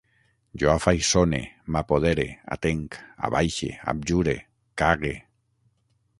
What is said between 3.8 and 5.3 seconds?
abjure, cague